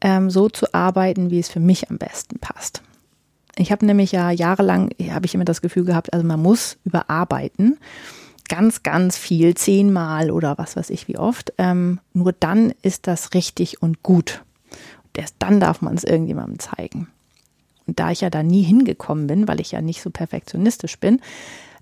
[0.00, 2.82] ähm, so zu arbeiten, wie es für mich am besten passt.
[3.56, 7.78] Ich habe nämlich ja jahrelang, habe ich immer das Gefühl gehabt, also man muss überarbeiten,
[8.48, 11.52] ganz, ganz viel, zehnmal oder was weiß ich wie oft.
[11.56, 14.44] Ähm, nur dann ist das richtig und gut.
[15.04, 17.08] Und erst dann darf man es irgendjemandem zeigen.
[17.86, 21.20] Und da ich ja da nie hingekommen bin, weil ich ja nicht so perfektionistisch bin,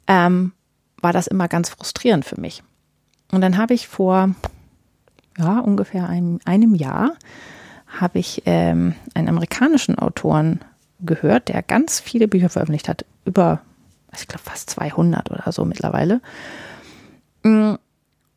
[0.07, 0.53] ähm,
[1.01, 2.63] war das immer ganz frustrierend für mich.
[3.31, 4.35] Und dann habe ich vor
[5.39, 7.15] ja, ungefähr einem, einem Jahr
[7.87, 10.61] habe ich ähm, einen amerikanischen Autoren
[11.01, 13.61] gehört, der ganz viele Bücher veröffentlicht hat, über,
[14.13, 16.21] ich glaube, fast 200 oder so mittlerweile.
[17.43, 17.75] Mm,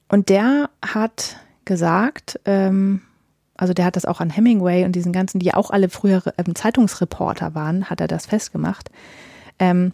[0.10, 3.02] und der hat gesagt, ähm,
[3.56, 6.34] also der hat das auch an Hemingway und diesen ganzen, die ja auch alle frühere
[6.38, 8.92] ähm, Zeitungsreporter waren, hat er das festgemacht.
[9.60, 9.92] Ähm,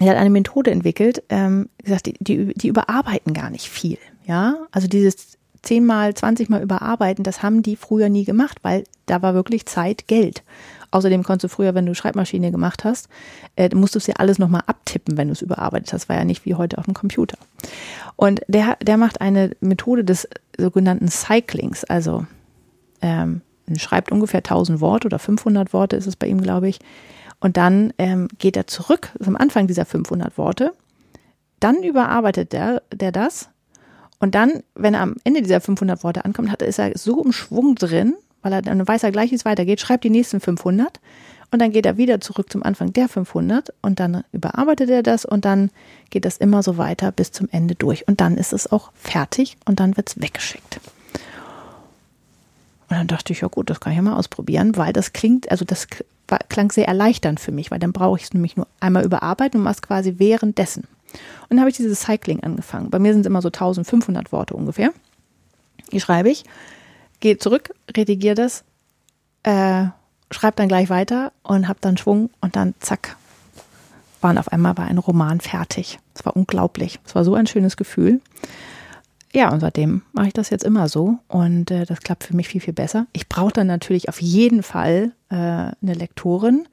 [0.00, 3.98] er hat eine Methode entwickelt, ähm, gesagt, die, die, die überarbeiten gar nicht viel.
[4.26, 9.34] Ja, also dieses zehnmal, zwanzigmal überarbeiten, das haben die früher nie gemacht, weil da war
[9.34, 10.42] wirklich Zeit Geld.
[10.90, 13.08] Außerdem konntest du früher, wenn du Schreibmaschine gemacht hast,
[13.56, 16.08] äh, musstest du ja alles nochmal abtippen, wenn du es überarbeitet hast.
[16.08, 17.36] War ja nicht wie heute auf dem Computer.
[18.14, 21.82] Und der, der macht eine Methode des sogenannten Cyclings.
[21.82, 22.26] Also
[23.02, 23.40] ähm,
[23.76, 26.78] schreibt ungefähr 1000 Worte oder 500 Worte ist es bei ihm, glaube ich.
[27.44, 30.72] Und dann ähm, geht er zurück zum Anfang dieser 500 Worte.
[31.60, 33.50] Dann überarbeitet der, der das.
[34.18, 37.32] Und dann, wenn er am Ende dieser 500 Worte ankommt, hat, ist er so im
[37.32, 41.00] Schwung drin, weil er dann weiß er gleich, wie es weitergeht, schreibt die nächsten 500
[41.50, 45.26] und dann geht er wieder zurück zum Anfang der 500 und dann überarbeitet er das
[45.26, 45.70] und dann
[46.08, 49.58] geht das immer so weiter bis zum Ende durch und dann ist es auch fertig
[49.66, 50.80] und dann wird es weggeschickt.
[52.88, 55.50] Und dann dachte ich, ja gut, das kann ich ja mal ausprobieren, weil das klingt,
[55.50, 55.88] also das
[56.28, 59.60] war, klang sehr erleichternd für mich, weil dann brauche ich es nämlich nur einmal überarbeiten
[59.60, 60.84] und mache es quasi währenddessen.
[61.42, 62.90] Und dann habe ich dieses Cycling angefangen.
[62.90, 64.92] Bei mir sind es immer so 1500 Worte ungefähr.
[65.92, 66.44] Die schreibe ich,
[67.20, 68.64] gehe zurück, redigiere das,
[69.44, 69.86] äh,
[70.30, 73.16] schreibe dann gleich weiter und habe dann Schwung und dann zack,
[74.20, 75.98] waren auf einmal war ein Roman fertig.
[76.14, 76.98] Es war unglaublich.
[77.04, 78.20] Es war so ein schönes Gefühl.
[79.34, 82.48] Ja, und seitdem mache ich das jetzt immer so und äh, das klappt für mich
[82.48, 83.06] viel, viel besser.
[83.12, 86.68] Ich brauche dann natürlich auf jeden Fall äh, eine Lektorin,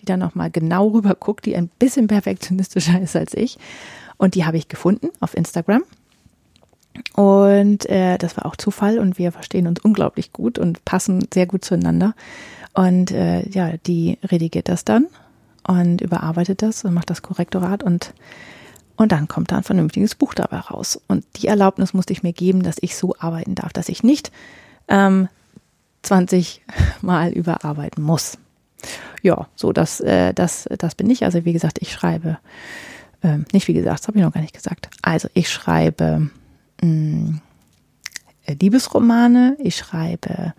[0.00, 3.58] die dann nochmal genau rüber guckt, die ein bisschen perfektionistischer ist als ich.
[4.18, 5.84] Und die habe ich gefunden auf Instagram.
[7.14, 11.46] Und äh, das war auch Zufall und wir verstehen uns unglaublich gut und passen sehr
[11.46, 12.14] gut zueinander.
[12.74, 15.06] Und äh, ja, die redigiert das dann
[15.66, 18.12] und überarbeitet das und macht das Korrektorat und
[18.96, 21.00] und dann kommt da ein vernünftiges Buch dabei raus.
[21.08, 24.30] Und die Erlaubnis musste ich mir geben, dass ich so arbeiten darf, dass ich nicht
[24.88, 25.28] ähm,
[26.02, 26.62] 20
[27.02, 28.38] Mal überarbeiten muss.
[29.22, 31.24] Ja, so das, äh, das, das bin ich.
[31.24, 32.38] Also wie gesagt, ich schreibe,
[33.22, 34.88] äh, nicht wie gesagt, das habe ich noch gar nicht gesagt.
[35.02, 36.30] Also ich schreibe
[36.82, 37.40] mh, mm,
[38.48, 40.54] Liebesromane, ich schreibe,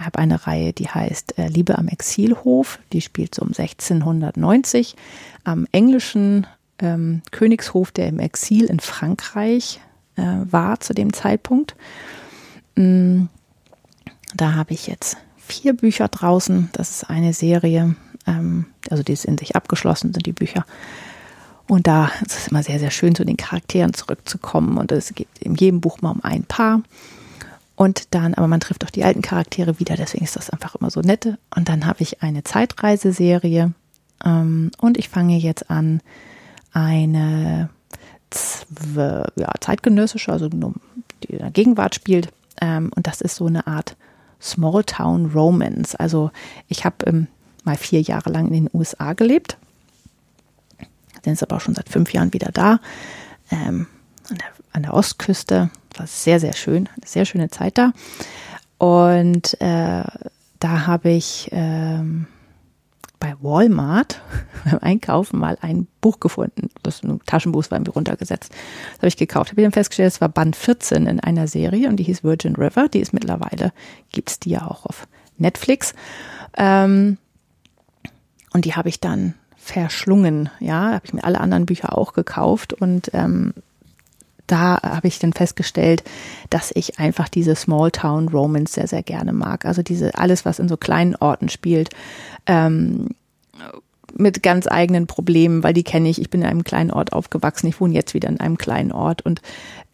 [0.00, 4.96] habe eine Reihe, die heißt äh, Liebe am Exilhof, die spielt so um 1690
[5.44, 6.46] am englischen
[6.80, 9.80] ähm, Königshof, der im Exil in Frankreich
[10.16, 11.76] äh, war zu dem Zeitpunkt.
[12.76, 13.24] Mm,
[14.34, 16.70] da habe ich jetzt vier Bücher draußen.
[16.72, 17.94] Das ist eine Serie,
[18.26, 20.64] ähm, also die ist in sich abgeschlossen, sind die Bücher.
[21.68, 24.78] Und da ist es immer sehr, sehr schön, zu den Charakteren zurückzukommen.
[24.78, 26.82] Und es geht in jedem Buch mal um ein Paar.
[27.74, 30.90] Und dann, aber man trifft auch die alten Charaktere wieder, deswegen ist das einfach immer
[30.90, 31.38] so nette.
[31.54, 33.72] Und dann habe ich eine Zeitreiseserie.
[34.24, 36.00] Ähm, und ich fange jetzt an,
[36.76, 37.70] eine
[38.94, 42.28] ja, zeitgenössische, also die in der Gegenwart spielt.
[42.60, 43.96] Ähm, und das ist so eine Art
[44.42, 45.94] Small Town Romance.
[45.96, 46.30] Also
[46.68, 47.28] ich habe ähm,
[47.64, 49.56] mal vier Jahre lang in den USA gelebt.
[51.22, 52.78] bin jetzt aber auch schon seit fünf Jahren wieder da,
[53.50, 53.86] ähm,
[54.28, 55.70] an, der, an der Ostküste.
[55.96, 57.92] War sehr, sehr schön, eine sehr schöne Zeit da.
[58.76, 60.04] Und äh,
[60.58, 62.26] da habe ich ähm,
[63.18, 64.20] bei Walmart
[64.64, 66.70] beim Einkaufen mal ein Buch gefunden.
[66.82, 68.52] Das ein Taschenbuch war mir runtergesetzt.
[68.52, 69.50] Das habe ich gekauft.
[69.50, 72.56] Habe ich dann festgestellt, es war Band 14 in einer Serie und die hieß Virgin
[72.56, 72.88] River.
[72.88, 73.72] Die ist mittlerweile,
[74.12, 75.06] gibt es die ja auch auf
[75.38, 75.94] Netflix.
[76.56, 77.18] Ähm,
[78.52, 80.48] und die habe ich dann verschlungen.
[80.60, 83.52] Ja, habe ich mir alle anderen Bücher auch gekauft und ähm,
[84.46, 86.04] da habe ich dann festgestellt,
[86.50, 89.64] dass ich einfach diese Small Town Romance sehr, sehr gerne mag.
[89.64, 91.90] Also diese, alles, was in so kleinen Orten spielt,
[92.46, 93.08] ähm,
[94.18, 96.20] mit ganz eigenen Problemen, weil die kenne ich.
[96.20, 97.66] Ich bin in einem kleinen Ort aufgewachsen.
[97.66, 99.42] Ich wohne jetzt wieder in einem kleinen Ort und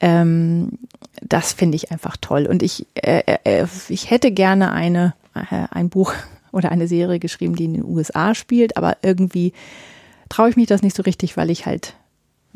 [0.01, 0.79] ähm,
[1.21, 2.47] das finde ich einfach toll.
[2.47, 6.15] Und ich, äh, äh, ich hätte gerne eine, äh, ein Buch
[6.53, 9.53] oder eine Serie geschrieben, die in den USA spielt, aber irgendwie
[10.29, 11.95] traue ich mich das nicht so richtig, weil ich halt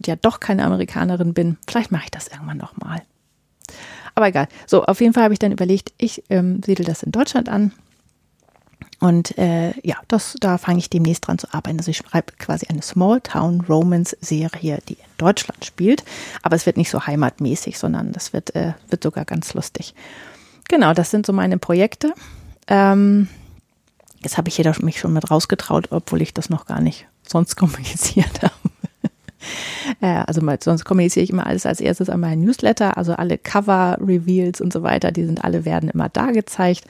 [0.04, 1.58] ja doch keine Amerikanerin bin.
[1.68, 3.02] Vielleicht mache ich das irgendwann nochmal.
[4.14, 4.48] Aber egal.
[4.66, 7.72] So, auf jeden Fall habe ich dann überlegt, ich ähm, siedle das in Deutschland an.
[8.98, 11.78] Und äh, ja, das, da fange ich demnächst dran zu arbeiten.
[11.78, 16.02] Also ich schreibe quasi eine Small Town Romance Serie, die in Deutschland spielt.
[16.42, 19.94] Aber es wird nicht so heimatmäßig, sondern das wird, äh, wird sogar ganz lustig.
[20.68, 22.14] Genau, das sind so meine Projekte.
[22.68, 23.28] Ähm,
[24.20, 27.56] jetzt habe ich hier mich schon mit rausgetraut, obwohl ich das noch gar nicht sonst
[27.56, 28.54] kommuniziert habe.
[30.00, 33.38] Äh, also mal, sonst kommuniziere ich immer alles als erstes an meinen Newsletter, also alle
[33.38, 36.84] Cover-Reveals und so weiter, die sind alle, werden immer da gezeigt.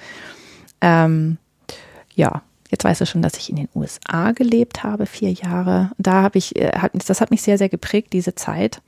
[0.81, 1.39] Ähm,
[2.15, 5.91] ja, jetzt weißt du schon, dass ich in den USA gelebt habe, vier Jahre.
[5.99, 6.73] Da habe ich, äh,
[7.07, 8.81] das hat mich sehr, sehr geprägt, diese Zeit.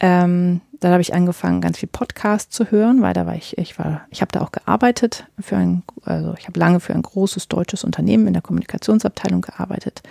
[0.00, 3.78] Ähm, dann habe ich angefangen, ganz viel Podcast zu hören, weil da war ich, ich
[3.80, 7.48] war, ich habe da auch gearbeitet für ein, also ich habe lange für ein großes
[7.48, 10.02] deutsches Unternehmen in der Kommunikationsabteilung gearbeitet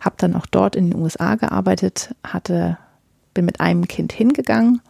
[0.00, 2.78] habe dann auch dort in den USA gearbeitet, hatte,
[3.34, 4.80] bin mit einem Kind hingegangen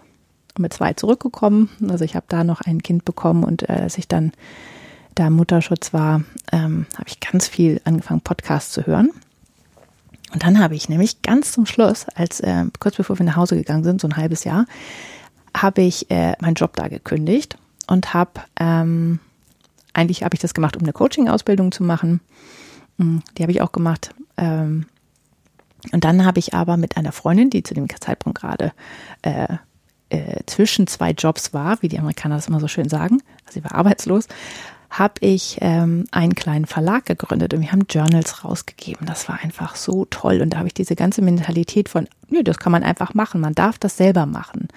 [0.56, 1.70] und mit zwei zurückgekommen.
[1.88, 4.32] Also ich habe da noch ein Kind bekommen und äh, als ich dann
[5.14, 9.10] da Mutterschutz war, ähm, habe ich ganz viel angefangen, Podcasts zu hören.
[10.32, 13.56] Und dann habe ich nämlich ganz zum Schluss, als äh, kurz bevor wir nach Hause
[13.56, 14.66] gegangen sind, so ein halbes Jahr,
[15.56, 19.18] habe ich äh, meinen Job da gekündigt und habe ähm,
[19.92, 22.20] eigentlich habe ich das gemacht, um eine Coaching-Ausbildung zu machen.
[22.98, 24.14] Hm, die habe ich auch gemacht.
[24.36, 24.86] Ähm,
[25.92, 28.72] und dann habe ich aber mit einer Freundin, die zu dem Zeitpunkt gerade
[29.22, 29.56] äh,
[30.10, 33.64] äh, zwischen zwei Jobs war, wie die Amerikaner das immer so schön sagen, also sie
[33.64, 34.26] war arbeitslos,
[34.90, 39.06] habe ich ähm, einen kleinen Verlag gegründet und wir haben Journals rausgegeben.
[39.06, 42.58] Das war einfach so toll und da habe ich diese ganze Mentalität von, nö, das
[42.58, 44.68] kann man einfach machen, man darf das selber machen.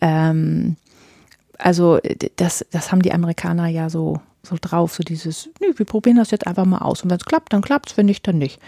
[0.00, 0.76] Ähm,
[1.58, 1.98] also
[2.36, 6.30] das, das haben die Amerikaner ja so, so drauf, so dieses, nö, wir probieren das
[6.30, 8.60] jetzt einfach mal aus und wenn es klappt, dann klappt es, wenn nicht, dann nicht.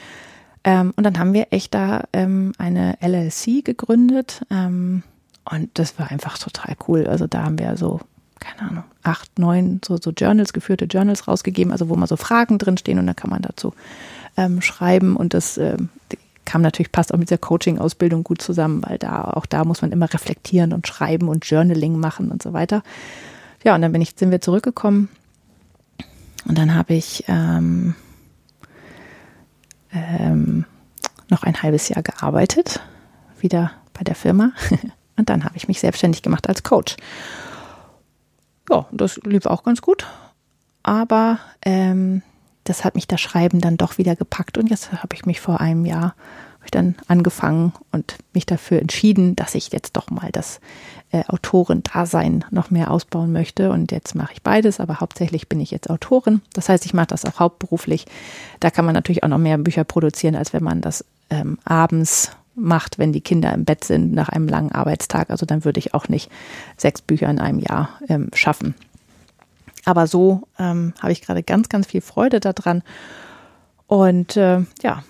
[0.64, 4.44] Ähm, und dann haben wir echt da ähm, eine LLC gegründet.
[4.50, 5.02] Ähm,
[5.50, 7.06] und das war einfach total cool.
[7.06, 8.00] Also da haben wir so,
[8.38, 12.58] keine Ahnung, acht, neun so, so Journals, geführte Journals rausgegeben, also wo mal so Fragen
[12.58, 13.74] drinstehen und dann kann man dazu
[14.36, 15.16] ähm, schreiben.
[15.16, 15.76] Und das äh,
[16.44, 19.92] kam natürlich, passt auch mit der Coaching-Ausbildung gut zusammen, weil da auch da muss man
[19.92, 22.82] immer reflektieren und schreiben und Journaling machen und so weiter.
[23.64, 25.08] Ja, und dann bin ich, sind wir zurückgekommen.
[26.46, 27.94] Und dann habe ich ähm,
[29.92, 30.64] ähm,
[31.28, 32.80] noch ein halbes Jahr gearbeitet,
[33.38, 34.52] wieder bei der Firma.
[35.16, 36.96] Und dann habe ich mich selbstständig gemacht als Coach.
[38.70, 40.06] Ja, das lief auch ganz gut.
[40.82, 42.22] Aber ähm,
[42.64, 44.56] das hat mich das Schreiben dann doch wieder gepackt.
[44.56, 46.14] Und jetzt habe ich mich vor einem Jahr
[46.70, 50.60] habe dann angefangen und mich dafür entschieden, dass ich jetzt doch mal das
[51.10, 53.70] äh, Autorendasein noch mehr ausbauen möchte.
[53.70, 56.40] Und jetzt mache ich beides, aber hauptsächlich bin ich jetzt Autorin.
[56.52, 58.06] Das heißt, ich mache das auch hauptberuflich.
[58.60, 62.30] Da kann man natürlich auch noch mehr Bücher produzieren, als wenn man das ähm, abends
[62.54, 65.30] macht, wenn die Kinder im Bett sind nach einem langen Arbeitstag.
[65.30, 66.30] Also dann würde ich auch nicht
[66.76, 68.74] sechs Bücher in einem Jahr ähm, schaffen.
[69.84, 72.82] Aber so ähm, habe ich gerade ganz, ganz viel Freude daran.
[73.86, 75.02] Und äh, ja,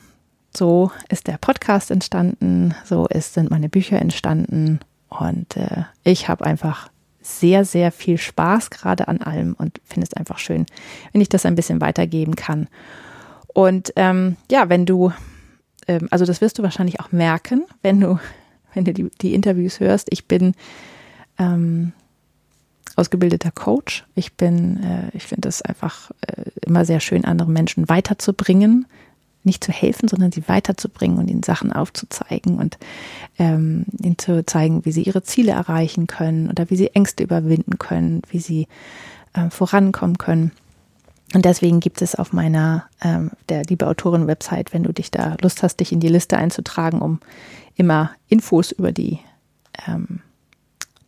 [0.56, 6.44] so ist der Podcast entstanden, so ist, sind meine Bücher entstanden und äh, ich habe
[6.44, 6.90] einfach
[7.22, 10.66] sehr, sehr viel Spaß gerade an allem und finde es einfach schön,
[11.12, 12.68] wenn ich das ein bisschen weitergeben kann.
[13.48, 15.12] Und ähm, ja, wenn du,
[15.86, 18.18] ähm, also das wirst du wahrscheinlich auch merken, wenn du,
[18.74, 20.08] wenn du die, die Interviews hörst.
[20.10, 20.54] Ich bin
[21.38, 21.92] ähm,
[22.96, 24.04] ausgebildeter Coach.
[24.14, 28.86] Ich bin, äh, ich finde es einfach äh, immer sehr schön, andere Menschen weiterzubringen,
[29.42, 32.78] nicht zu helfen, sondern sie weiterzubringen und ihnen Sachen aufzuzeigen und
[33.38, 37.78] ähm, ihnen zu zeigen, wie sie ihre Ziele erreichen können oder wie sie Ängste überwinden
[37.78, 38.68] können, wie sie
[39.32, 40.52] äh, vorankommen können.
[41.32, 45.36] Und deswegen gibt es auf meiner ähm, der Liebe Autorin Website, wenn du dich da
[45.40, 47.20] Lust hast, dich in die Liste einzutragen, um
[47.76, 49.20] immer Infos über die
[49.86, 50.20] ähm,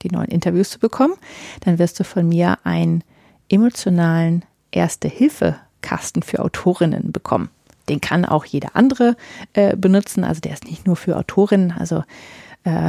[0.03, 1.15] die neuen Interviews zu bekommen,
[1.61, 3.05] dann wirst du von mir einen
[3.49, 7.51] emotionalen Erste-Hilfe-Kasten für Autorinnen bekommen.
[7.93, 9.17] Den kann auch jeder andere
[9.53, 10.25] äh, benutzen.
[10.25, 11.73] Also der ist nicht nur für Autorinnen.
[11.73, 12.05] Also
[12.65, 12.89] äh,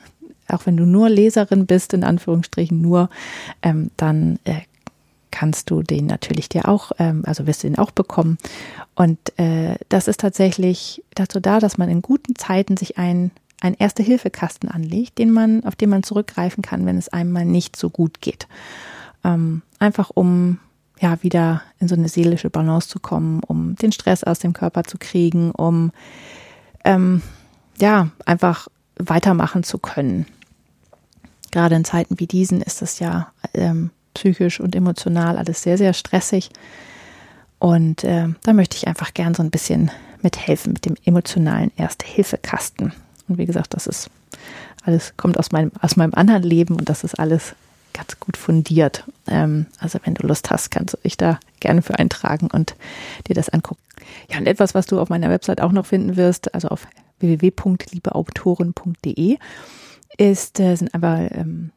[0.48, 3.10] auch wenn du nur Leserin bist, in Anführungsstrichen nur,
[3.62, 4.60] ähm, dann äh,
[5.32, 8.38] kannst du den natürlich dir auch, ähm, also wirst du den auch bekommen.
[8.94, 13.76] Und äh, das ist tatsächlich dazu da, dass man in guten Zeiten sich einen einen
[13.76, 17.88] Erste-Hilfe-Kasten anlegt, den man, auf den man zurückgreifen kann, wenn es einem mal nicht so
[17.88, 18.46] gut geht.
[19.24, 20.58] Ähm, einfach um
[21.00, 24.84] ja wieder in so eine seelische Balance zu kommen, um den Stress aus dem Körper
[24.84, 25.92] zu kriegen, um
[26.84, 27.22] ähm,
[27.80, 30.26] ja einfach weitermachen zu können.
[31.50, 35.92] Gerade in Zeiten wie diesen ist es ja ähm, psychisch und emotional alles sehr, sehr
[35.92, 36.50] stressig.
[37.58, 39.90] Und äh, da möchte ich einfach gern so ein bisschen
[40.22, 42.92] mithelfen mit dem emotionalen Erste-Hilfe-Kasten.
[43.28, 44.10] Und wie gesagt, das ist
[44.84, 47.54] alles, kommt aus meinem, aus meinem anderen Leben und das ist alles
[47.94, 49.04] ganz gut fundiert.
[49.26, 52.76] Ähm, also wenn du Lust hast, kannst du dich da gerne für eintragen und
[53.26, 53.80] dir das angucken.
[54.30, 56.86] Ja, und etwas, was du auf meiner Website auch noch finden wirst, also auf
[57.20, 59.38] www.liebeautoren.de,
[60.18, 61.70] ist, äh, sind einfach ähm,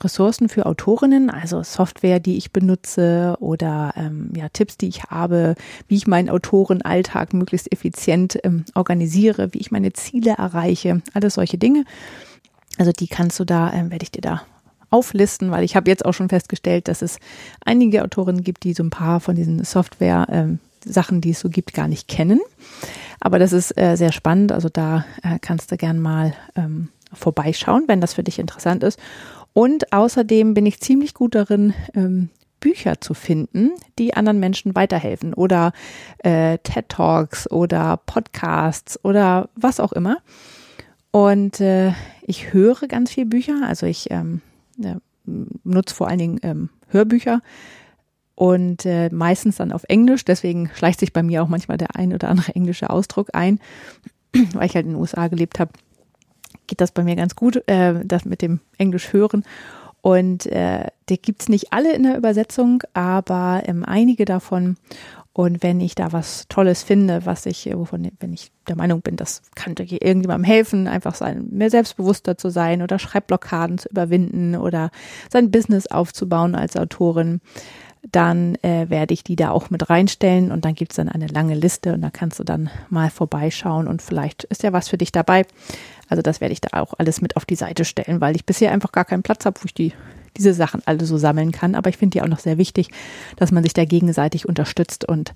[0.00, 5.54] Ressourcen für Autorinnen, also Software, die ich benutze oder ähm, ja, Tipps, die ich habe,
[5.88, 8.38] wie ich meinen Autorenalltag möglichst effizient
[8.74, 11.84] organisiere, wie ich meine Ziele erreiche, alles solche Dinge.
[12.76, 14.42] Also die kannst du da, ähm, werde ich dir da
[14.94, 17.18] auflisten, weil ich habe jetzt auch schon festgestellt, dass es
[17.64, 21.48] einige Autorinnen gibt, die so ein paar von diesen Software ähm, Sachen, die es so
[21.48, 22.40] gibt, gar nicht kennen.
[23.18, 24.52] Aber das ist äh, sehr spannend.
[24.52, 29.00] Also da äh, kannst du gern mal ähm, vorbeischauen, wenn das für dich interessant ist.
[29.52, 32.30] Und außerdem bin ich ziemlich gut darin, ähm,
[32.60, 35.72] Bücher zu finden, die anderen Menschen weiterhelfen oder
[36.18, 40.18] äh, TED Talks oder Podcasts oder was auch immer.
[41.10, 44.40] Und äh, ich höre ganz viel Bücher, also ich ähm,
[44.76, 47.40] ja, nutze vor allen Dingen ähm, Hörbücher
[48.34, 50.24] und äh, meistens dann auf Englisch.
[50.24, 53.60] Deswegen schleicht sich bei mir auch manchmal der ein oder andere englische Ausdruck ein,
[54.52, 55.72] weil ich halt in den USA gelebt habe
[56.66, 59.44] geht das bei mir ganz gut, äh, das mit dem Englisch hören.
[60.00, 64.76] Und äh, die gibt's nicht alle in der Übersetzung, aber ähm, einige davon.
[65.34, 69.16] Und wenn ich da was Tolles finde, was ich, wovon, wenn ich der Meinung bin,
[69.16, 74.90] das könnte irgendjemandem helfen, einfach sein, mehr selbstbewusster zu sein oder Schreibblockaden zu überwinden oder
[75.32, 77.40] sein Business aufzubauen als Autorin,
[78.12, 81.54] dann äh, werde ich die da auch mit reinstellen und dann gibt's dann eine lange
[81.54, 85.10] Liste und da kannst du dann mal vorbeischauen und vielleicht ist ja was für dich
[85.10, 85.46] dabei.
[86.08, 88.70] Also das werde ich da auch alles mit auf die Seite stellen, weil ich bisher
[88.70, 89.94] einfach gar keinen Platz habe, wo ich die,
[90.36, 91.74] diese Sachen alle so sammeln kann.
[91.74, 92.88] Aber ich finde die auch noch sehr wichtig,
[93.36, 95.32] dass man sich da gegenseitig unterstützt und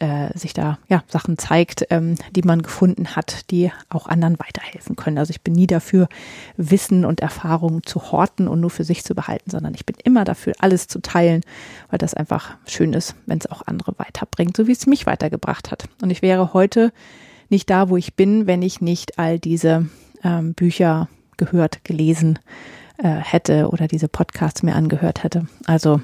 [0.00, 4.96] äh, sich da ja Sachen zeigt, ähm, die man gefunden hat, die auch anderen weiterhelfen
[4.96, 5.18] können.
[5.18, 6.08] Also ich bin nie dafür,
[6.56, 10.24] Wissen und Erfahrungen zu horten und nur für sich zu behalten, sondern ich bin immer
[10.24, 11.42] dafür, alles zu teilen,
[11.90, 15.70] weil das einfach schön ist, wenn es auch andere weiterbringt, so wie es mich weitergebracht
[15.70, 15.84] hat.
[16.00, 16.92] Und ich wäre heute
[17.48, 19.88] nicht da, wo ich bin, wenn ich nicht all diese
[20.24, 22.38] ähm, Bücher gehört, gelesen
[22.98, 25.46] äh, hätte oder diese Podcasts mir angehört hätte.
[25.66, 26.00] Also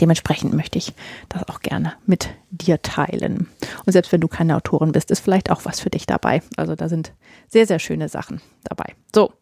[0.00, 0.92] dementsprechend möchte ich
[1.28, 3.48] das auch gerne mit dir teilen.
[3.84, 6.42] Und selbst wenn du keine Autorin bist, ist vielleicht auch was für dich dabei.
[6.56, 7.12] Also da sind
[7.48, 8.94] sehr, sehr schöne Sachen dabei.
[9.14, 9.32] So,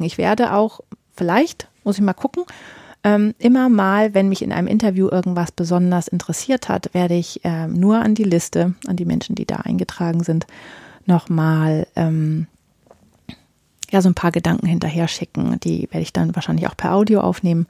[0.00, 0.80] ich werde auch,
[1.14, 2.44] vielleicht, muss ich mal gucken,
[3.04, 7.74] ähm, immer mal, wenn mich in einem Interview irgendwas besonders interessiert hat, werde ich ähm,
[7.74, 10.46] nur an die Liste, an die Menschen, die da eingetragen sind,
[11.06, 12.48] nochmal ähm,
[13.90, 15.58] ja so ein paar Gedanken hinterher schicken.
[15.60, 17.66] Die werde ich dann wahrscheinlich auch per Audio aufnehmen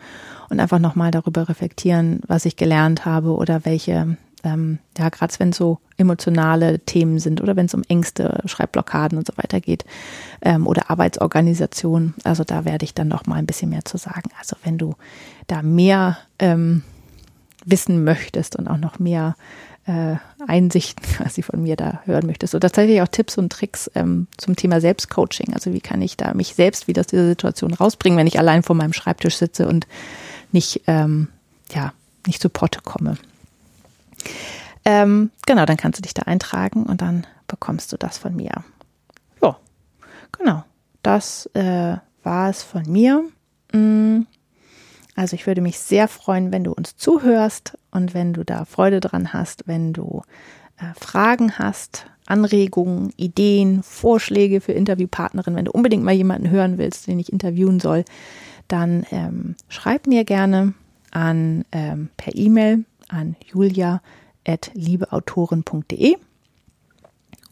[0.49, 5.51] und einfach nochmal darüber reflektieren, was ich gelernt habe oder welche, ähm, ja, gerade wenn
[5.51, 9.85] es so emotionale Themen sind oder wenn es um Ängste, Schreibblockaden und so weiter geht
[10.43, 12.15] ähm, oder Arbeitsorganisation.
[12.25, 14.31] Also da werde ich dann nochmal ein bisschen mehr zu sagen.
[14.39, 14.95] Also wenn du
[15.47, 16.83] da mehr ähm,
[17.65, 19.37] wissen möchtest und auch noch mehr
[19.89, 22.55] äh, Einsichten quasi von mir da hören möchtest.
[22.55, 25.55] Oder tatsächlich auch Tipps und Tricks ähm, zum Thema Selbstcoaching.
[25.55, 28.63] Also wie kann ich da mich selbst wieder aus dieser Situation rausbringen, wenn ich allein
[28.63, 29.87] vor meinem Schreibtisch sitze und
[30.53, 31.29] nicht, ähm,
[31.73, 31.93] ja,
[32.27, 33.17] nicht zu Potte komme.
[34.85, 38.65] Ähm, genau, dann kannst du dich da eintragen und dann bekommst du das von mir.
[39.43, 39.57] Ja,
[40.33, 40.65] genau.
[41.03, 43.25] Das äh, war es von mir.
[43.73, 44.23] Mm.
[45.15, 49.01] Also ich würde mich sehr freuen, wenn du uns zuhörst und wenn du da Freude
[49.01, 50.23] dran hast, wenn du
[50.79, 57.07] äh, Fragen hast, Anregungen, Ideen, Vorschläge für Interviewpartnerinnen, wenn du unbedingt mal jemanden hören willst,
[57.07, 58.05] den ich interviewen soll,
[58.69, 60.75] dann ähm, schreib mir gerne
[61.11, 66.17] an ähm, per E-Mail an julia.liebeautoren.de.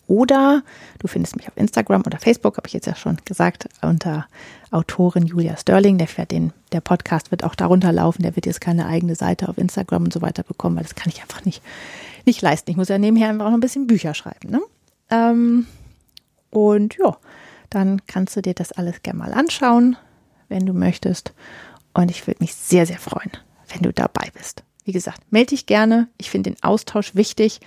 [0.09, 0.62] Oder
[0.98, 4.26] du findest mich auf Instagram oder Facebook, habe ich jetzt ja schon gesagt, unter
[4.70, 5.98] Autorin Julia Sterling.
[5.98, 8.22] Der, den, der Podcast wird auch darunter laufen.
[8.22, 11.12] Der wird jetzt keine eigene Seite auf Instagram und so weiter bekommen, weil das kann
[11.12, 11.62] ich einfach nicht,
[12.24, 12.70] nicht leisten.
[12.70, 14.50] Ich muss ja nebenher einfach noch ein bisschen Bücher schreiben.
[14.50, 14.61] Ne?
[15.11, 15.66] Ähm,
[16.50, 17.16] und ja,
[17.70, 19.96] dann kannst du dir das alles gerne mal anschauen,
[20.48, 21.32] wenn du möchtest.
[21.94, 23.32] Und ich würde mich sehr, sehr freuen,
[23.72, 24.62] wenn du dabei bist.
[24.84, 26.09] Wie gesagt, melde dich gerne.
[26.16, 27.61] Ich finde den Austausch wichtig,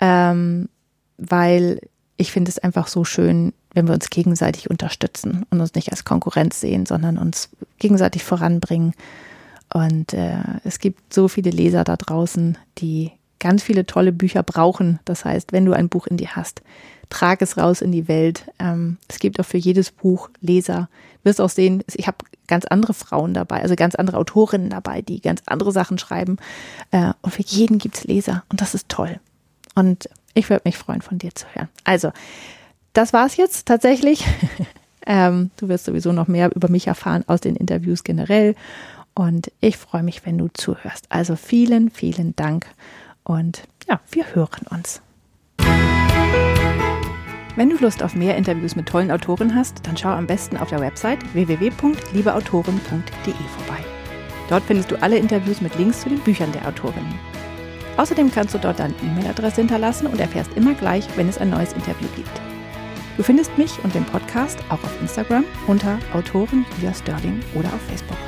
[0.00, 0.68] ähm,
[1.18, 1.80] weil
[2.16, 6.04] ich finde es einfach so schön, wenn wir uns gegenseitig unterstützen und uns nicht als
[6.04, 8.94] Konkurrenz sehen, sondern uns gegenseitig voranbringen.
[9.72, 14.98] Und äh, es gibt so viele Leser da draußen, die ganz viele tolle Bücher brauchen.
[15.04, 16.62] Das heißt, wenn du ein Buch in dir hast,
[17.10, 18.46] trag es raus in die Welt.
[18.58, 20.88] Ähm, es gibt auch für jedes Buch Leser.
[21.22, 25.02] Du wirst auch sehen, ich habe ganz andere Frauen dabei, also ganz andere Autorinnen dabei,
[25.02, 26.38] die ganz andere Sachen schreiben.
[26.92, 29.20] Äh, und für jeden gibt's Leser und das ist toll.
[29.74, 31.68] Und ich würde mich freuen, von dir zu hören.
[31.84, 32.12] Also,
[32.92, 34.24] das war's jetzt tatsächlich.
[35.06, 38.54] ähm, du wirst sowieso noch mehr über mich erfahren aus den Interviews generell.
[39.14, 41.06] Und ich freue mich, wenn du zuhörst.
[41.08, 42.66] Also vielen, vielen Dank.
[43.24, 45.00] Und ja, wir hören uns.
[47.56, 50.68] Wenn du Lust auf mehr Interviews mit tollen Autoren hast, dann schau am besten auf
[50.68, 52.92] der Website www.liebeautoren.de
[53.32, 53.84] vorbei.
[54.50, 57.35] Dort findest du alle Interviews mit Links zu den Büchern der Autorinnen.
[57.96, 61.72] Außerdem kannst du dort deine E-Mail-Adresse hinterlassen und erfährst immer gleich, wenn es ein neues
[61.72, 62.40] Interview gibt.
[63.16, 67.80] Du findest mich und den Podcast auch auf Instagram unter Autorin Julia Sterling oder auf
[67.88, 68.18] Facebook.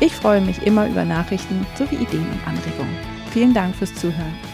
[0.00, 2.96] Ich freue mich immer über Nachrichten sowie Ideen und Anregungen.
[3.30, 4.51] Vielen Dank fürs Zuhören.